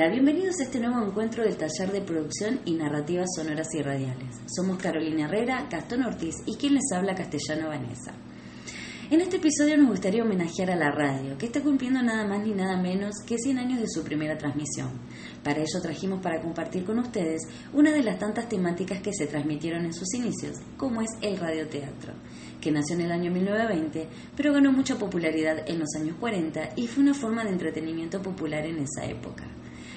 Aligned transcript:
Hola, 0.00 0.08
bienvenidos 0.08 0.58
a 0.58 0.62
este 0.62 0.80
nuevo 0.80 1.06
encuentro 1.06 1.44
del 1.44 1.58
taller 1.58 1.92
de 1.92 2.00
producción 2.00 2.60
y 2.64 2.72
narrativas 2.72 3.28
sonoras 3.36 3.68
y 3.74 3.82
radiales. 3.82 4.34
Somos 4.46 4.78
Carolina 4.78 5.26
Herrera, 5.26 5.68
Gastón 5.70 6.04
Ortiz 6.04 6.36
y 6.46 6.56
quien 6.56 6.72
les 6.72 6.90
habla 6.90 7.14
castellano 7.14 7.68
Vanessa. 7.68 8.14
En 9.10 9.20
este 9.20 9.36
episodio 9.36 9.76
nos 9.76 9.90
gustaría 9.90 10.22
homenajear 10.22 10.70
a 10.70 10.76
la 10.76 10.90
radio, 10.90 11.36
que 11.36 11.44
está 11.44 11.60
cumpliendo 11.60 12.00
nada 12.02 12.26
más 12.26 12.42
ni 12.42 12.54
nada 12.54 12.80
menos 12.80 13.16
que 13.26 13.36
100 13.36 13.58
años 13.58 13.80
de 13.80 13.88
su 13.88 14.02
primera 14.02 14.38
transmisión. 14.38 14.88
Para 15.44 15.60
ello 15.60 15.82
trajimos 15.82 16.22
para 16.22 16.40
compartir 16.40 16.82
con 16.86 16.98
ustedes 16.98 17.42
una 17.74 17.92
de 17.92 18.02
las 18.02 18.18
tantas 18.18 18.48
temáticas 18.48 19.02
que 19.02 19.12
se 19.12 19.26
transmitieron 19.26 19.84
en 19.84 19.92
sus 19.92 20.14
inicios, 20.14 20.56
como 20.78 21.02
es 21.02 21.10
el 21.20 21.36
radioteatro, 21.36 22.14
que 22.58 22.72
nació 22.72 22.94
en 22.94 23.02
el 23.02 23.12
año 23.12 23.30
1920, 23.30 24.08
pero 24.34 24.54
ganó 24.54 24.72
mucha 24.72 24.96
popularidad 24.96 25.68
en 25.68 25.78
los 25.78 25.88
años 25.94 26.16
40 26.18 26.70
y 26.76 26.86
fue 26.86 27.02
una 27.02 27.12
forma 27.12 27.44
de 27.44 27.50
entretenimiento 27.50 28.22
popular 28.22 28.64
en 28.64 28.78
esa 28.78 29.04
época. 29.04 29.44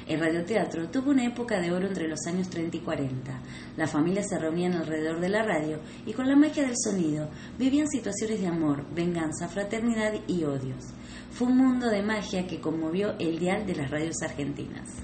El 0.07 0.19
radioteatro 0.19 0.89
tuvo 0.89 1.11
una 1.11 1.25
época 1.25 1.59
de 1.59 1.71
oro 1.71 1.87
entre 1.87 2.07
los 2.07 2.19
años 2.27 2.49
30 2.49 2.77
y 2.77 2.79
40. 2.81 3.39
Las 3.77 3.91
familias 3.91 4.27
se 4.29 4.39
reunían 4.39 4.73
alrededor 4.73 5.19
de 5.19 5.29
la 5.29 5.43
radio 5.43 5.79
y 6.05 6.13
con 6.13 6.27
la 6.27 6.35
magia 6.35 6.63
del 6.63 6.75
sonido 6.77 7.29
vivían 7.57 7.87
situaciones 7.87 8.41
de 8.41 8.47
amor, 8.47 8.83
venganza, 8.93 9.47
fraternidad 9.47 10.13
y 10.27 10.43
odios. 10.43 10.93
Fue 11.31 11.47
un 11.47 11.57
mundo 11.57 11.89
de 11.89 12.03
magia 12.03 12.47
que 12.47 12.59
conmovió 12.59 13.15
el 13.19 13.39
dial 13.39 13.65
de 13.65 13.75
las 13.75 13.89
radios 13.89 14.21
argentinas. 14.21 15.03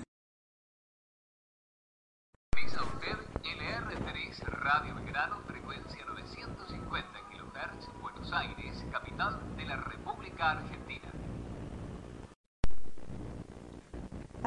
Radio 4.69 4.93
Belgrano, 4.93 5.41
frecuencia 5.47 6.05
950 6.05 7.19
kHz, 7.29 8.01
Buenos 8.01 8.31
Aires, 8.31 8.85
capital 8.91 9.39
de 9.57 9.65
la 9.65 9.75
República 9.77 10.51
Argentina. 10.51 11.11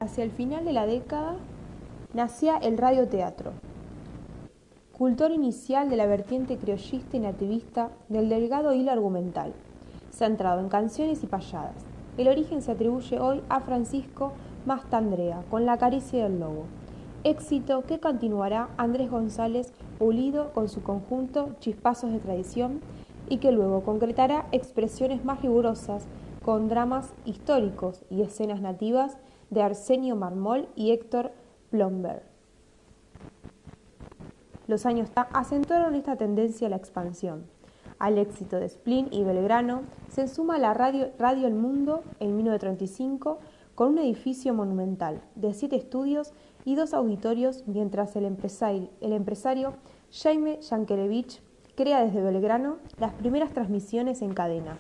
Hacia 0.03 0.25
el 0.25 0.33
final 0.33 0.65
de 0.65 0.73
la 0.73 0.85
década 0.85 1.37
nacía 2.13 2.57
el 2.57 2.77
radioteatro, 2.77 3.53
cultor 4.91 5.31
inicial 5.31 5.91
de 5.91 5.97
la 5.97 6.07
vertiente 6.07 6.57
criollista 6.57 7.17
y 7.17 7.21
nativista 7.21 7.91
del 8.09 8.29
delgado 8.29 8.73
hilo 8.73 8.91
argumental, 8.91 9.53
centrado 10.11 10.59
en 10.59 10.69
canciones 10.69 11.23
y 11.23 11.29
payadas. 11.29 11.77
El 12.19 12.27
origen 12.27 12.63
se 12.63 12.73
atribuye 12.73 13.21
hoy 13.21 13.43
a 13.49 13.61
Francisco 13.61 14.33
Mastandrea 14.67 15.45
con 15.49 15.67
La 15.67 15.79
caricia 15.79 16.25
del 16.25 16.41
lobo, 16.41 16.65
éxito 17.23 17.83
que 17.83 18.01
continuará 18.01 18.71
Andrés 18.79 19.09
González 19.09 19.73
Pulido 20.01 20.53
con 20.53 20.69
su 20.69 20.83
conjunto 20.83 21.55
Chispazos 21.61 22.11
de 22.11 22.19
Tradición 22.19 22.81
y 23.29 23.37
que 23.37 23.53
luego 23.53 23.83
concretará 23.83 24.47
expresiones 24.51 25.25
más 25.25 25.43
rigurosas 25.43 26.09
con 26.45 26.69
dramas 26.69 27.13
históricos 27.25 28.03
y 28.11 28.23
escenas 28.23 28.61
nativas 28.61 29.17
de 29.53 29.63
Arsenio 29.63 30.17
Marmol 30.17 30.67
y 30.75 30.93
Héctor 30.93 31.31
Plomber. 31.71 32.23
Los 34.67 34.87
años 34.87 35.11
acentuaron 35.15 35.95
esta 35.95 36.17
tendencia 36.17 36.69
a 36.69 36.71
la 36.71 36.77
expansión. 36.77 37.45
Al 37.99 38.17
éxito 38.17 38.59
de 38.59 38.69
Splin 38.71 39.09
y 39.11 39.25
Belgrano 39.25 39.83
se 40.09 40.27
suma 40.27 40.59
la 40.59 40.73
radio, 40.73 41.11
radio 41.19 41.47
El 41.47 41.55
Mundo 41.55 42.03
en 42.19 42.35
1935 42.35 43.41
con 43.75 43.91
un 43.91 43.99
edificio 43.99 44.55
monumental 44.55 45.21
de 45.35 45.53
siete 45.53 45.77
estudios 45.77 46.33
y 46.65 46.75
dos 46.75 46.95
auditorios, 46.95 47.65
mientras 47.67 48.17
el 48.17 48.25
empresario, 48.25 49.75
Jaime 50.11 50.61
Yankelevich 50.63 51.43
crea 51.75 52.03
desde 52.03 52.23
Belgrano 52.23 52.79
las 52.99 53.13
primeras 53.13 53.53
transmisiones 53.53 54.23
en 54.23 54.33
cadena. 54.33 54.79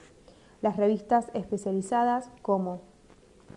Las 0.63 0.79
revistas 0.79 1.31
especializadas 1.35 2.31
como 2.41 2.92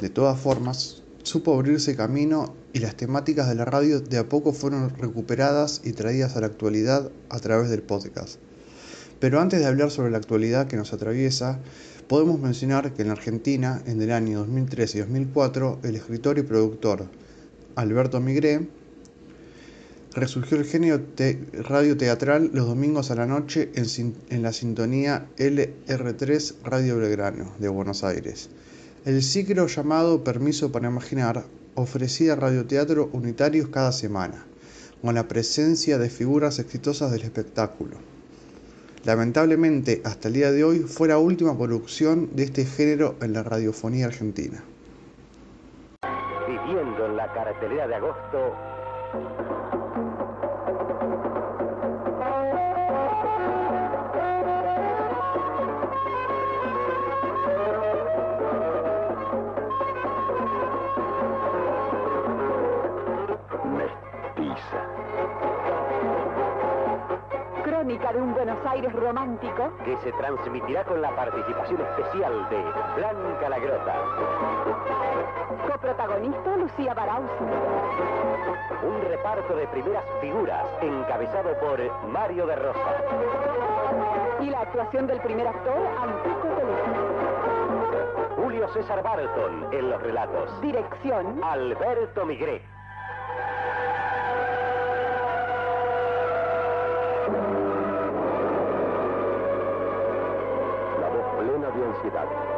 De 0.00 0.10
todas 0.10 0.38
formas, 0.40 1.02
supo 1.22 1.54
abrirse 1.54 1.96
camino 1.96 2.54
y 2.72 2.80
las 2.80 2.96
temáticas 2.96 3.48
de 3.48 3.54
la 3.54 3.64
radio 3.64 4.00
de 4.00 4.18
a 4.18 4.28
poco 4.28 4.52
fueron 4.52 4.90
recuperadas 4.90 5.80
y 5.84 5.92
traídas 5.92 6.36
a 6.36 6.40
la 6.40 6.46
actualidad 6.46 7.10
a 7.28 7.38
través 7.38 7.70
del 7.70 7.82
podcast. 7.82 8.38
Pero 9.20 9.40
antes 9.40 9.60
de 9.60 9.66
hablar 9.66 9.90
sobre 9.90 10.10
la 10.10 10.18
actualidad 10.18 10.66
que 10.66 10.76
nos 10.76 10.92
atraviesa, 10.92 11.60
podemos 12.08 12.40
mencionar 12.40 12.92
que 12.92 13.02
en 13.02 13.08
la 13.08 13.14
Argentina, 13.14 13.82
en 13.86 14.02
el 14.02 14.10
año 14.10 14.40
2003 14.40 14.94
y 14.96 14.98
2004, 14.98 15.80
el 15.84 15.96
escritor 15.96 16.38
y 16.38 16.42
productor 16.42 17.06
Alberto 17.76 18.20
Migré 18.20 18.68
resurgió 20.14 20.56
el 20.56 20.64
género 20.64 21.00
radio 21.52 21.96
teatral 21.96 22.50
los 22.52 22.66
domingos 22.66 23.10
a 23.10 23.14
la 23.16 23.26
noche 23.26 23.70
en, 23.74 24.42
la 24.42 24.52
sintonía 24.52 25.26
LR3 25.38 26.54
Radio 26.62 26.98
Belgrano 26.98 27.52
de 27.58 27.68
Buenos 27.68 28.04
Aires. 28.04 28.48
El 29.04 29.22
ciclo 29.22 29.66
llamado 29.66 30.24
Permiso 30.24 30.72
para 30.72 30.88
Imaginar 30.88 31.44
ofrecía 31.74 32.36
radioteatro 32.36 33.10
unitarios 33.12 33.68
cada 33.68 33.92
semana, 33.92 34.46
con 35.02 35.14
la 35.14 35.28
presencia 35.28 35.98
de 35.98 36.08
figuras 36.08 36.58
exitosas 36.58 37.12
del 37.12 37.20
espectáculo. 37.20 37.98
Lamentablemente, 39.04 40.00
hasta 40.06 40.28
el 40.28 40.34
día 40.34 40.52
de 40.52 40.64
hoy 40.64 40.78
fue 40.78 41.08
la 41.08 41.18
última 41.18 41.54
producción 41.58 42.34
de 42.34 42.44
este 42.44 42.64
género 42.64 43.16
en 43.20 43.34
la 43.34 43.42
radiofonía 43.42 44.06
argentina. 44.06 44.64
Viviendo 46.48 47.04
en 47.04 47.16
la 47.18 47.30
cartelera 47.34 47.86
de 47.86 47.94
agosto, 47.96 48.54
de 68.12 68.20
un 68.20 68.34
Buenos 68.34 68.58
Aires 68.66 68.92
romántico 68.92 69.72
que 69.82 69.96
se 69.98 70.12
transmitirá 70.12 70.84
con 70.84 71.00
la 71.00 71.10
participación 71.16 71.80
especial 71.80 72.48
de 72.50 72.62
Blanca 72.96 73.48
La 73.48 73.58
Grota. 73.58 73.94
Coprotagonista 75.72 76.56
Lucía 76.56 76.92
Baraus. 76.92 77.30
Un 78.82 79.00
reparto 79.08 79.56
de 79.56 79.66
primeras 79.68 80.04
figuras 80.20 80.66
encabezado 80.82 81.58
por 81.60 81.80
Mario 82.08 82.46
de 82.46 82.56
Rosa. 82.56 82.94
Y 84.42 84.50
la 84.50 84.60
actuación 84.60 85.06
del 85.06 85.20
primer 85.22 85.48
actor, 85.48 85.78
Antico 86.02 86.48
Telefónico. 86.56 88.34
Julio 88.36 88.68
César 88.68 89.02
Barton 89.02 89.72
en 89.72 89.88
los 89.90 90.02
relatos. 90.02 90.60
Dirección. 90.60 91.42
Alberto 91.42 92.26
Migré. 92.26 92.73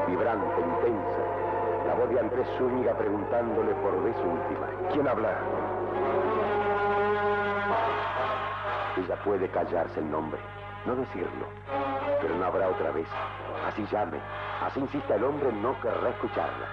Vibrante, 0.07 0.61
intensa. 0.61 1.23
La 1.87 1.95
voz 1.95 2.09
de 2.11 2.21
Andrés 2.21 2.47
Zúñiga 2.59 2.95
preguntándole 2.95 3.73
por 3.77 4.03
vez 4.03 4.17
última. 4.17 4.67
¿Quién 4.93 5.09
habla? 5.09 5.31
Ella 8.97 9.17
puede 9.25 9.49
callarse 9.49 10.01
el 10.01 10.11
nombre, 10.11 10.41
no 10.87 10.97
decirlo, 10.97 11.47
pero 12.21 12.35
no 12.35 12.45
habrá 12.47 12.69
otra 12.69 12.91
vez. 12.91 13.07
Así 13.67 13.87
llame, 13.91 14.19
así 14.63 14.81
insista 14.81 15.15
el 15.15 15.25
hombre, 15.25 15.53
no 15.53 15.79
querrá 15.81 16.11
escucharla. 16.11 16.67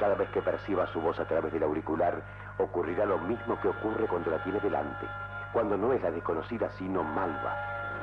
cada 0.00 0.14
vez 0.16 0.28
que 0.30 0.42
perciba 0.42 0.86
su 0.88 1.00
voz 1.00 1.20
a 1.20 1.24
través 1.26 1.52
del 1.52 1.62
auricular, 1.62 2.22
ocurrirá 2.58 3.06
lo 3.06 3.18
mismo 3.18 3.60
que 3.60 3.68
ocurre 3.68 4.06
cuando 4.08 4.32
la 4.32 4.42
tiene 4.42 4.58
delante, 4.58 5.06
cuando 5.52 5.76
no 5.76 5.92
es 5.92 6.02
la 6.02 6.10
desconocida 6.10 6.68
sino 6.70 7.04
Malva, 7.04 7.54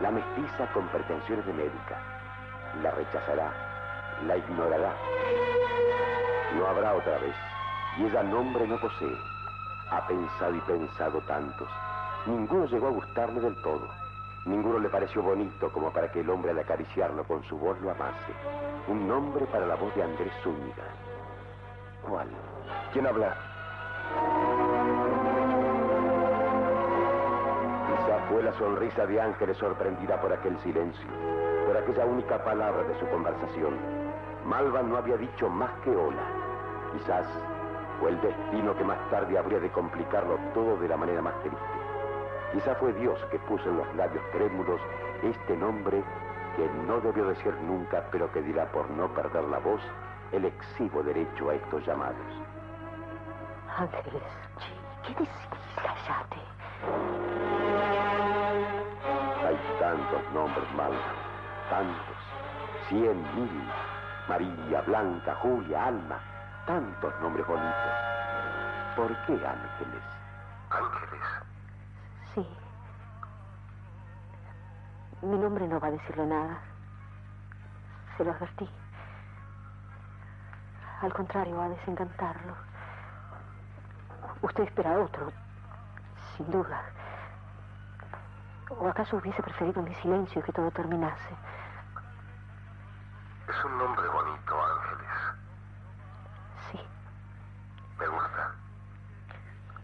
la 0.01 0.11
mestiza 0.11 0.71
con 0.73 0.87
pretensiones 0.87 1.45
de 1.45 1.53
médica. 1.53 1.97
La 2.81 2.91
rechazará, 2.91 3.51
la 4.25 4.37
ignorará. 4.37 4.93
No 6.55 6.67
habrá 6.67 6.95
otra 6.95 7.17
vez, 7.19 7.35
y 7.97 8.05
ella 8.05 8.23
nombre 8.23 8.67
no 8.67 8.79
posee. 8.79 9.17
Ha 9.91 10.05
pensado 10.07 10.55
y 10.55 10.59
pensado 10.61 11.21
tantos. 11.21 11.67
Ninguno 12.25 12.65
llegó 12.65 12.87
a 12.87 12.91
gustarle 12.91 13.39
del 13.39 13.61
todo. 13.61 13.87
Ninguno 14.45 14.79
le 14.79 14.89
pareció 14.89 15.21
bonito 15.21 15.71
como 15.71 15.91
para 15.91 16.11
que 16.11 16.21
el 16.21 16.29
hombre 16.29 16.51
al 16.51 16.59
acariciarlo 16.59 17.23
con 17.25 17.43
su 17.43 17.57
voz 17.57 17.79
lo 17.81 17.91
amase. 17.91 18.33
Un 18.87 19.07
nombre 19.07 19.45
para 19.47 19.65
la 19.65 19.75
voz 19.75 19.93
de 19.95 20.03
Andrés 20.03 20.33
Zúñiga. 20.43 20.85
¿Cuál? 22.01 22.27
¿Quién 22.93 23.05
habla? 23.05 23.35
Quizá 27.87 28.19
fue 28.29 28.43
la 28.43 28.53
sonrisa 28.53 29.05
de 29.05 29.21
Ángeles 29.21 29.57
sorprendida 29.57 30.19
por 30.21 30.31
aquel 30.33 30.57
silencio, 30.59 31.07
por 31.69 31.77
aquella 31.77 32.03
única 32.03 32.43
palabra 32.43 32.81
de 32.81 32.99
su 32.99 33.07
conversación. 33.09 33.77
Malva 34.43 34.81
no 34.81 34.97
había 34.97 35.17
dicho 35.17 35.47
más 35.49 35.69
que 35.83 35.95
hola. 35.95 36.23
Quizás 36.93 37.27
fue 37.99 38.09
el 38.09 38.21
destino 38.21 38.75
que 38.75 38.83
más 38.83 38.97
tarde 39.11 39.37
habría 39.37 39.59
de 39.59 39.69
complicarlo 39.69 40.39
todo 40.55 40.77
de 40.77 40.87
la 40.87 40.97
manera 40.97 41.21
más 41.21 41.39
triste. 41.41 41.59
Quizá 42.53 42.73
fue 42.73 42.91
Dios 42.93 43.23
que 43.29 43.37
puso 43.37 43.69
en 43.69 43.77
los 43.77 43.95
labios 43.95 44.23
trémulos 44.31 44.81
este 45.21 45.55
nombre 45.57 46.03
que 46.55 46.67
no 46.87 46.99
debió 47.01 47.27
decir 47.27 47.53
nunca, 47.61 48.03
pero 48.11 48.31
que 48.31 48.41
dirá 48.41 48.65
por 48.71 48.89
no 48.89 49.07
perder 49.13 49.43
la 49.43 49.59
voz 49.59 49.81
el 50.31 50.45
exhibo 50.45 51.03
derecho 51.03 51.51
a 51.51 51.53
estos 51.53 51.85
llamados. 51.85 52.17
Ángeles, 53.77 54.23
¿qué 55.03 55.09
decís? 55.09 55.29
Cállate. 55.75 56.41
Hay 59.45 59.59
tantos 59.79 60.33
nombres 60.33 60.71
mal, 60.75 60.93
tantos, 61.69 62.17
cien 62.87 63.21
mil, 63.35 63.71
María, 64.27 64.81
Blanca, 64.81 65.35
Julia, 65.35 65.85
Alma, 65.85 66.19
tantos 66.65 67.13
nombres 67.21 67.45
bonitos. 67.47 67.93
¿Por 68.95 69.15
qué 69.25 69.33
ángeles? 69.33 70.03
Ángeles. 70.69 71.25
Sí. 72.33 72.47
Mi 75.21 75.37
nombre 75.37 75.67
no 75.67 75.79
va 75.79 75.87
a 75.87 75.91
decirle 75.91 76.25
nada. 76.25 76.59
Se 78.17 78.23
lo 78.23 78.31
advertí. 78.31 78.69
Al 81.01 81.13
contrario, 81.13 81.55
va 81.57 81.65
a 81.65 81.69
desencantarlo. 81.69 82.55
Usted 84.41 84.63
espera 84.63 84.95
a 84.95 84.99
otro, 84.99 85.31
sin 86.35 86.49
duda. 86.51 86.81
¿O 88.69 88.87
acaso 88.87 89.17
hubiese 89.17 89.41
preferido 89.41 89.81
mi 89.81 89.93
silencio 89.95 90.41
y 90.41 90.43
que 90.43 90.51
todo 90.51 90.69
terminase? 90.71 91.35
Es 93.49 93.65
un 93.65 93.77
nombre 93.77 94.07
bonito, 94.09 94.63
Ángeles. 94.63 95.09
Sí, 96.71 96.79
Me 97.97 98.07
gusta. 98.07 98.51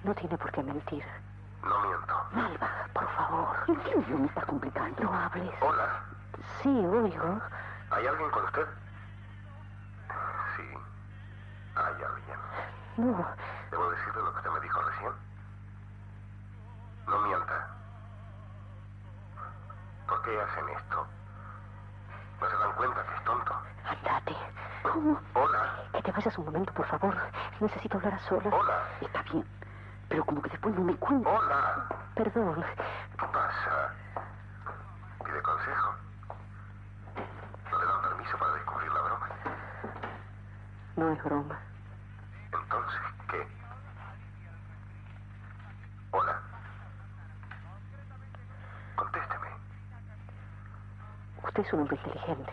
no 0.03 0.13
tiene 0.13 0.37
por 0.37 0.51
qué 0.51 0.61
mentir. 0.63 1.03
No 1.63 1.79
miento. 1.81 2.15
Malva, 2.31 2.69
por 2.93 3.07
favor. 3.15 3.57
¿En 3.67 3.75
qué 3.81 3.89
idioma 3.97 4.19
me 4.21 4.27
estás 4.27 4.45
complicando? 4.45 5.03
No 5.03 5.13
hables. 5.13 5.51
Hola. 5.61 5.89
Sí, 6.61 6.69
oigo. 6.69 7.41
¿Hay 7.89 8.05
alguien 8.07 8.29
con 8.31 8.43
usted? 8.45 8.67
Sí. 10.55 10.77
Hay 11.75 11.93
alguien. 12.03 12.39
No, 12.97 13.27
¿Debo 13.71 13.89
decirle 13.89 14.21
lo 14.21 14.31
que 14.31 14.37
usted 14.37 14.51
me 14.51 14.59
dijo 14.59 14.81
recién? 14.81 15.11
No 17.07 17.19
mienta. 17.21 17.67
¿Por 20.07 20.21
qué 20.21 20.39
hacen 20.41 20.69
esto? 20.69 21.07
¿No 22.45 22.51
se 22.51 22.57
dan 22.57 22.73
cuenta 22.73 23.03
que 23.07 23.15
es 23.15 23.23
tonto? 23.23 23.55
andate. 23.85 24.35
¿Cómo? 24.83 25.19
Hola. 25.33 25.83
Que 25.93 26.01
te 26.03 26.11
vayas 26.11 26.37
un 26.37 26.45
momento, 26.45 26.71
por 26.73 26.85
favor. 26.85 27.15
Necesito 27.59 27.97
hablar 27.97 28.13
a 28.13 28.19
solas. 28.19 28.53
Hola. 28.53 28.83
Está 29.01 29.23
bien. 29.23 29.43
Pero 30.09 30.23
como 30.25 30.43
que 30.43 30.51
después 30.51 30.75
no 30.75 30.81
me 30.81 30.95
cuento. 30.95 31.27
Hola. 31.27 31.87
Perdón. 32.13 32.63
¿Qué 33.17 33.25
pasa? 33.25 33.93
¿Pide 35.25 35.41
consejo? 35.41 35.95
¿No 37.71 37.79
le 37.79 37.85
dan 37.87 38.01
permiso 38.03 38.37
para 38.37 38.53
descubrir 38.53 38.91
la 38.93 39.01
broma? 39.01 39.29
No 40.97 41.09
es 41.09 41.23
broma. 41.23 41.59
Entonces, 42.53 43.01
¿qué? 43.27 43.47
Hola. 46.11 46.39
Contésteme. 48.97 49.47
Usted 51.43 51.54
es 51.65 51.73
un 51.73 51.81
hombre 51.81 51.97
inteligente. 51.97 52.51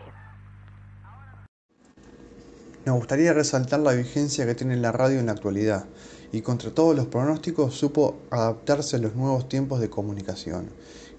Nos 2.84 2.96
gustaría 2.96 3.32
resaltar 3.32 3.80
la 3.80 3.92
vigencia 3.92 4.46
que 4.46 4.54
tiene 4.54 4.76
la 4.76 4.90
radio 4.90 5.20
en 5.20 5.26
la 5.26 5.32
actualidad 5.32 5.84
y 6.32 6.40
contra 6.40 6.72
todos 6.72 6.96
los 6.96 7.06
pronósticos 7.06 7.74
supo 7.74 8.16
adaptarse 8.30 8.96
a 8.96 8.98
los 8.98 9.14
nuevos 9.14 9.48
tiempos 9.48 9.80
de 9.80 9.90
comunicación 9.90 10.70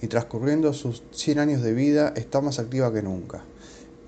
y 0.01 0.07
transcurriendo 0.07 0.73
sus 0.73 1.03
100 1.11 1.39
años 1.39 1.61
de 1.61 1.73
vida 1.73 2.13
está 2.17 2.41
más 2.41 2.59
activa 2.59 2.91
que 2.91 3.01
nunca. 3.01 3.43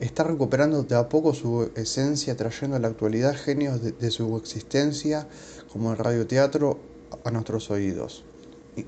Está 0.01 0.23
recuperando 0.23 0.83
de 0.83 0.95
a 0.95 1.07
poco 1.07 1.33
su 1.33 1.71
esencia 1.75 2.35
trayendo 2.35 2.75
a 2.75 2.79
la 2.79 2.89
actualidad 2.89 3.35
genios 3.35 3.81
de, 3.81 3.93
de 3.93 4.11
su 4.11 4.35
existencia 4.35 5.25
como 5.71 5.91
el 5.91 5.97
radioteatro 5.97 6.79
a 7.23 7.31
nuestros 7.31 7.71
oídos. 7.71 8.25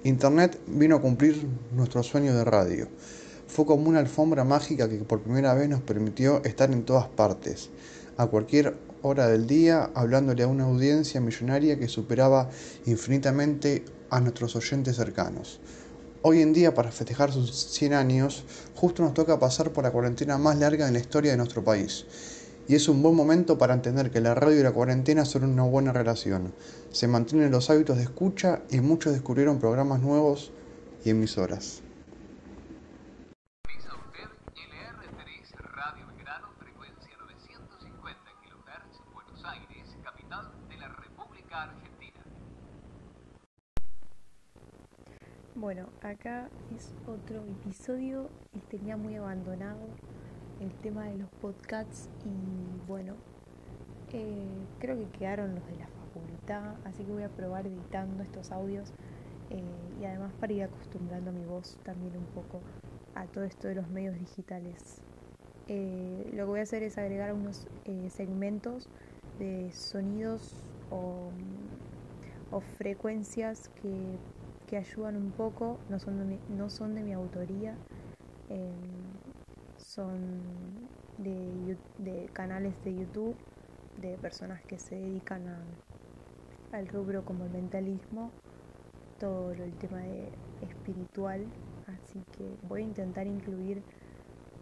Internet 0.04 0.60
vino 0.68 0.98
a 0.98 1.02
cumplir 1.02 1.48
nuestro 1.74 2.04
sueño 2.04 2.36
de 2.36 2.44
radio. 2.44 2.90
Fue 3.48 3.66
como 3.66 3.90
una 3.90 4.00
alfombra 4.00 4.44
mágica 4.44 4.88
que 4.90 4.98
por 4.98 5.22
primera 5.22 5.54
vez 5.54 5.70
nos 5.70 5.82
permitió 5.82 6.44
estar 6.44 6.72
en 6.72 6.84
todas 6.84 7.08
partes, 7.08 7.70
a 8.18 8.28
cualquier 8.28 8.76
hora 9.02 9.28
del 9.28 9.48
día, 9.48 9.90
hablándole 9.96 10.44
a 10.44 10.48
una 10.48 10.66
audiencia 10.66 11.22
millonaria 11.22 11.80
que 11.80 11.88
superaba 11.88 12.50
infinitamente 12.86 13.86
a 14.10 14.20
nuestros 14.20 14.56
oyentes 14.56 14.96
cercanos. 14.96 15.60
Hoy 16.24 16.42
en 16.42 16.52
día, 16.52 16.74
para 16.74 16.92
festejar 16.92 17.32
sus 17.32 17.52
100 17.52 17.94
años, 17.94 18.44
justo 18.76 19.04
nos 19.04 19.14
toca 19.14 19.40
pasar 19.40 19.72
por 19.72 19.84
la 19.84 19.92
cuarentena 19.92 20.38
más 20.38 20.58
larga 20.58 20.88
en 20.88 20.94
la 20.94 21.00
historia 21.00 21.32
de 21.32 21.38
nuestro 21.38 21.64
país. 21.64 22.06
Y 22.68 22.76
es 22.76 22.90
un 22.90 23.02
buen 23.02 23.16
momento 23.16 23.58
para 23.58 23.74
entender 23.74 24.12
que 24.12 24.20
la 24.20 24.36
radio 24.36 24.60
y 24.60 24.64
la 24.64 24.74
cuarentena 24.74 25.24
son 25.24 25.46
una 25.46 25.64
buena 25.64 25.94
relación. 25.94 26.54
Se 26.92 27.08
mantienen 27.08 27.50
los 27.50 27.70
hábitos 27.70 27.96
de 27.96 28.04
escucha 28.04 28.62
y 28.70 28.82
muchos 28.82 29.14
descubrieron 29.14 29.60
programas 29.60 30.02
nuevos 30.02 30.52
y 31.06 31.12
emisoras. 31.12 31.82
Avisa 33.64 33.96
usted 33.96 34.28
LR3 34.54 35.48
Radio 35.76 36.08
Belgrano, 36.08 36.48
frecuencia 36.60 37.16
950 37.22 38.20
kHz, 38.44 39.00
Aires, 39.46 39.96
capital 40.04 40.46
de 40.70 40.78
la 40.78 40.88
República 40.88 41.64
Argentina. 41.64 42.24
Bueno, 45.56 45.90
acá 46.02 46.50
es 46.76 46.94
otro 47.06 47.44
episodio 47.46 48.30
y 48.54 48.60
tenía 48.62 48.98
muy 48.98 49.16
abandonado 49.16 49.80
el 50.60 50.72
tema 50.82 51.06
de 51.06 51.18
los 51.18 51.30
podcasts 51.42 52.10
y 52.26 52.30
bueno, 52.88 53.16
eh, 54.14 54.68
creo 54.80 54.98
que 54.98 55.18
quedaron 55.18 55.56
los 55.56 55.68
de 55.68 55.78
la 55.78 55.88
facultad, 55.88 56.76
así 56.86 57.04
que 57.04 57.12
voy 57.12 57.24
a 57.24 57.30
probar 57.30 57.68
editando 57.68 58.24
estos 58.24 58.52
audios 58.52 58.94
eh, 59.50 59.62
y 60.00 60.06
además 60.06 60.34
para 60.40 60.54
ir 60.54 60.64
acostumbrando 60.64 61.32
mi 61.32 61.46
voz 61.46 61.78
también 61.84 62.18
un 62.18 62.26
poco 62.28 62.62
a 63.16 63.26
todo 63.28 63.44
esto 63.44 63.68
de 63.68 63.76
los 63.76 63.88
medios 63.90 64.18
digitales. 64.20 65.02
Eh, 65.68 66.30
lo 66.34 66.44
que 66.44 66.50
voy 66.50 66.60
a 66.62 66.64
hacer 66.64 66.84
es 66.84 66.98
agregar 66.98 67.34
unos 67.34 67.68
segmentos 68.10 68.88
de 69.38 69.72
sonidos 69.74 70.72
o, 70.90 71.34
o 72.50 72.62
frecuencias 72.62 73.70
que 73.70 74.22
que 74.66 74.76
ayudan 74.76 75.16
un 75.16 75.32
poco, 75.32 75.82
no 75.88 75.98
son 75.98 76.18
de 76.20 76.26
mi, 76.26 76.42
no 76.50 76.70
son 76.70 76.94
de 76.94 77.02
mi 77.02 77.14
autoría, 77.14 77.80
eh, 78.50 79.06
son 79.78 80.90
de, 81.18 81.80
de 81.98 82.30
canales 82.34 82.82
de 82.84 82.98
YouTube, 82.98 83.42
de 83.96 84.18
personas 84.18 84.64
que 84.66 84.78
se 84.80 84.96
dedican 84.96 85.80
al 86.72 86.88
rubro 86.88 87.26
como 87.26 87.46
el 87.46 87.52
mentalismo, 87.52 88.34
todo 89.20 89.52
el 89.54 89.78
tema 89.78 90.04
de 90.04 90.40
espiritual, 90.62 91.54
así 91.86 92.26
que 92.32 92.60
voy 92.64 92.82
a 92.82 92.86
intentar 92.86 93.28
incluir 93.28 93.86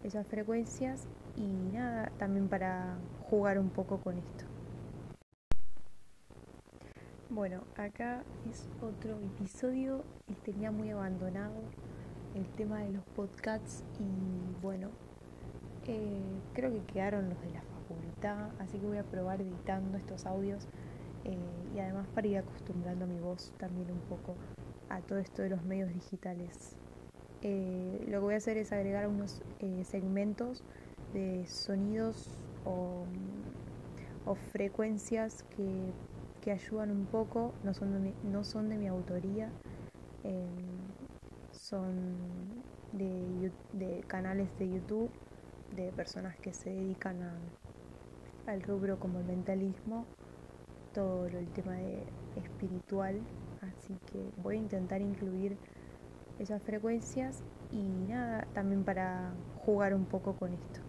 esas 0.02 0.28
frecuencias 0.28 1.08
y 1.36 1.70
nada, 1.72 2.12
también 2.18 2.48
para 2.48 3.00
jugar 3.18 3.58
un 3.58 3.70
poco 3.70 4.00
con 4.02 4.18
esto. 4.18 4.46
Bueno, 7.28 7.64
acá 7.76 8.22
es 8.48 8.68
otro 8.80 9.18
episodio 9.18 10.04
y 10.28 10.34
tenía 10.34 10.70
muy 10.70 10.90
abandonado 10.90 11.54
el 12.36 12.46
tema 12.50 12.78
de 12.78 12.92
los 12.92 13.04
podcasts 13.16 13.82
y 13.98 14.62
bueno, 14.62 14.90
eh, 15.88 16.22
creo 16.54 16.70
que 16.72 16.84
quedaron 16.92 17.28
los 17.28 17.40
de 17.42 17.50
la 17.50 17.62
facultad, 17.62 18.50
así 18.60 18.78
que 18.78 18.86
voy 18.86 18.98
a 18.98 19.02
probar 19.02 19.40
editando 19.40 19.98
estos 19.98 20.24
audios 20.24 20.68
eh, 21.24 21.36
y 21.74 21.80
además 21.80 22.06
para 22.14 22.28
ir 22.28 22.38
acostumbrando 22.38 23.08
mi 23.08 23.18
voz 23.18 23.52
también 23.58 23.90
un 23.90 23.98
poco 24.02 24.36
a 24.88 25.00
todo 25.00 25.18
esto 25.18 25.42
de 25.42 25.48
los 25.48 25.64
medios 25.64 25.92
digitales. 25.92 26.76
Eh, 27.42 28.04
lo 28.06 28.18
que 28.20 28.24
voy 28.24 28.34
a 28.34 28.36
hacer 28.36 28.56
es 28.56 28.70
agregar 28.70 29.08
unos 29.08 29.42
segmentos 29.82 30.62
de 31.12 31.44
sonidos 31.48 32.38
o, 32.64 33.02
o 34.26 34.34
frecuencias 34.36 35.42
que, 35.56 35.92
que, 36.46 36.52
ayudan 36.52 36.92
un 36.92 37.06
poco, 37.06 37.52
no 37.64 37.74
son 37.74 37.92
de 37.92 37.98
mi, 37.98 38.14
no 38.30 38.44
son 38.44 38.68
de 38.68 38.76
mi 38.76 38.86
autoría, 38.86 39.50
eh, 40.22 40.38
son 41.50 42.62
de, 42.92 43.50
de, 43.72 44.04
canales 44.06 44.48
de 44.56 44.70
YouTube, 44.70 45.10
de 45.72 45.90
personas 45.90 46.36
que 46.38 46.52
se 46.52 46.70
dedican 46.70 47.16
al 48.46 48.62
rubro 48.62 48.96
como 49.00 49.18
el 49.18 49.26
mentalismo, 49.26 50.06
todo 50.94 51.26
el 51.26 51.48
tema 51.48 51.74
de 51.74 52.06
espiritual, 52.36 53.18
así 53.62 53.98
que 54.06 54.30
voy 54.36 54.54
a 54.54 54.60
intentar 54.60 55.02
incluir 55.02 55.56
esas 56.38 56.62
frecuencias 56.62 57.42
y 57.72 57.82
nada, 58.08 58.46
también 58.54 58.84
para 58.84 59.32
jugar 59.64 59.94
un 59.94 60.04
poco 60.04 60.32
con 60.34 60.52
esto. 60.52 60.85